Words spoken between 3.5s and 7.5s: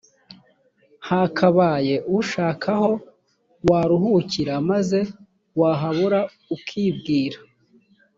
waruhukira maze wahabura ukibwira